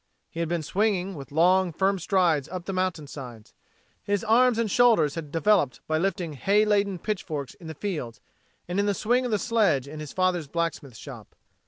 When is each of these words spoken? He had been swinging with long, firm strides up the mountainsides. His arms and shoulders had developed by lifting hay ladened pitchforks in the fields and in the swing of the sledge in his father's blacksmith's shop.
He 0.31 0.39
had 0.39 0.49
been 0.49 0.63
swinging 0.63 1.13
with 1.13 1.31
long, 1.31 1.71
firm 1.71 1.99
strides 1.99 2.49
up 2.49 2.65
the 2.65 2.73
mountainsides. 2.73 3.53
His 4.01 4.23
arms 4.23 4.57
and 4.57 4.71
shoulders 4.71 5.13
had 5.13 5.31
developed 5.31 5.79
by 5.85 5.99
lifting 5.99 6.33
hay 6.33 6.65
ladened 6.65 7.03
pitchforks 7.03 7.53
in 7.53 7.67
the 7.67 7.75
fields 7.75 8.19
and 8.67 8.79
in 8.79 8.87
the 8.87 8.95
swing 8.95 9.25
of 9.25 9.31
the 9.31 9.37
sledge 9.37 9.87
in 9.87 9.99
his 9.99 10.11
father's 10.11 10.47
blacksmith's 10.47 10.97
shop. 10.97 11.35